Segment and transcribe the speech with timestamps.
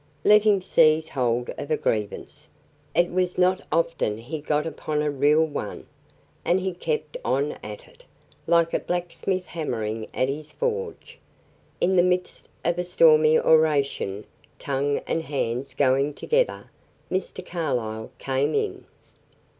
[0.23, 2.49] Let him seize hold of a grievance,
[2.95, 5.85] it was not often he got upon a real one,
[6.43, 8.03] and he kept on at it,
[8.47, 11.19] like a blacksmith hammering at his forge.
[11.79, 14.25] In the midst of a stormy oration,
[14.57, 16.71] tongue and hands going together,
[17.11, 17.45] Mr.
[17.45, 18.85] Carlyle came in.